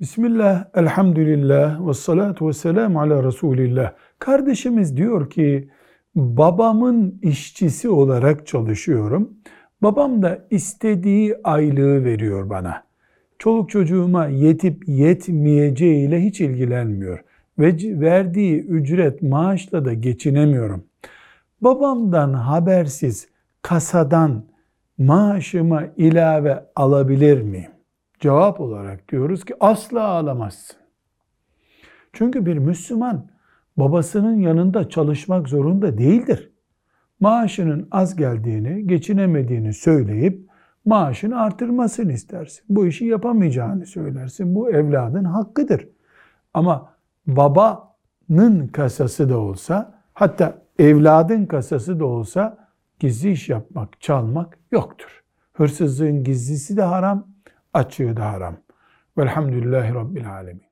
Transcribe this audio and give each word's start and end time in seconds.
Bismillah, 0.00 0.64
elhamdülillah, 0.74 1.88
ve 1.88 1.94
salatu 1.94 2.48
ve 2.48 2.52
selamu 2.52 3.00
ala 3.00 3.24
Resulillah. 3.24 3.92
Kardeşimiz 4.18 4.96
diyor 4.96 5.30
ki, 5.30 5.70
babamın 6.14 7.18
işçisi 7.22 7.88
olarak 7.88 8.46
çalışıyorum. 8.46 9.30
Babam 9.82 10.22
da 10.22 10.46
istediği 10.50 11.36
aylığı 11.44 12.04
veriyor 12.04 12.50
bana. 12.50 12.84
Çoluk 13.38 13.70
çocuğuma 13.70 14.26
yetip 14.26 14.88
yetmeyeceğiyle 14.88 16.22
hiç 16.24 16.40
ilgilenmiyor. 16.40 17.24
Ve 17.58 17.76
verdiği 18.00 18.60
ücret 18.60 19.22
maaşla 19.22 19.84
da 19.84 19.94
geçinemiyorum. 19.94 20.84
Babamdan 21.60 22.32
habersiz 22.32 23.28
kasadan 23.62 24.44
maaşıma 24.98 25.84
ilave 25.96 26.64
alabilir 26.76 27.42
miyim? 27.42 27.77
Cevap 28.20 28.60
olarak 28.60 29.08
diyoruz 29.08 29.44
ki 29.44 29.54
asla 29.60 30.02
alamazsın. 30.02 30.76
Çünkü 32.12 32.46
bir 32.46 32.58
Müslüman 32.58 33.28
babasının 33.76 34.36
yanında 34.40 34.88
çalışmak 34.88 35.48
zorunda 35.48 35.98
değildir. 35.98 36.52
Maaşının 37.20 37.88
az 37.90 38.16
geldiğini, 38.16 38.86
geçinemediğini 38.86 39.72
söyleyip 39.72 40.48
maaşını 40.84 41.40
artırmasını 41.40 42.12
istersin. 42.12 42.64
Bu 42.68 42.86
işi 42.86 43.04
yapamayacağını 43.04 43.86
söylersin. 43.86 44.54
Bu 44.54 44.70
evladın 44.70 45.24
hakkıdır. 45.24 45.88
Ama 46.54 46.94
babanın 47.26 48.68
kasası 48.72 49.28
da 49.28 49.38
olsa, 49.38 50.00
hatta 50.14 50.62
evladın 50.78 51.46
kasası 51.46 52.00
da 52.00 52.06
olsa 52.06 52.68
gizli 52.98 53.30
iş 53.30 53.48
yapmak, 53.48 54.00
çalmak 54.00 54.58
yoktur. 54.72 55.22
Hırsızlığın 55.52 56.24
gizlisi 56.24 56.76
de 56.76 56.82
haram, 56.82 57.26
açığı 57.74 58.16
da 58.16 58.32
haram. 58.32 58.56
Velhamdülillahi 59.18 59.94
Rabbil 59.94 60.30
Alemin. 60.30 60.68